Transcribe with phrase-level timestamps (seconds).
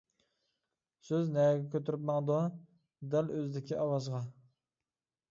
[1.09, 2.37] سۆز نەگە كۆتۈرۈپ ماڭىدۇ؟
[3.11, 4.23] دەل ئۆزىدىكى ئاۋازغا!